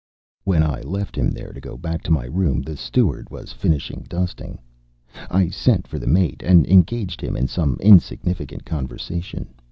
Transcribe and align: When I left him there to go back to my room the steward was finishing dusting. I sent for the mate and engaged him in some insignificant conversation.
When 0.45 0.63
I 0.63 0.81
left 0.81 1.15
him 1.15 1.29
there 1.29 1.53
to 1.53 1.61
go 1.61 1.77
back 1.77 2.01
to 2.05 2.11
my 2.11 2.25
room 2.25 2.63
the 2.63 2.75
steward 2.75 3.29
was 3.29 3.53
finishing 3.53 4.03
dusting. 4.09 4.57
I 5.29 5.49
sent 5.49 5.85
for 5.85 5.99
the 5.99 6.07
mate 6.07 6.41
and 6.43 6.65
engaged 6.65 7.21
him 7.21 7.37
in 7.37 7.47
some 7.47 7.77
insignificant 7.79 8.65
conversation. 8.65 9.53